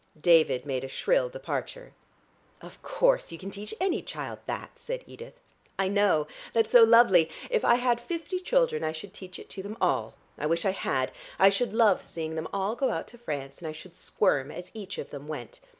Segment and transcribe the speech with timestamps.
[0.19, 1.93] David made a shrill departure.
[2.59, 5.35] "Of course you can teach any child that!" said Edith.
[5.77, 6.25] "I know.
[6.53, 7.29] That's so lovely.
[7.51, 10.15] If I had fifty children I should teach it to them all.
[10.39, 11.11] I wish I had.
[11.37, 14.71] I should love seeing them all go out to France, and I should squirm as
[14.73, 15.59] each of them went.